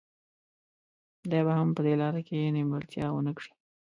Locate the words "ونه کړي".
3.11-3.51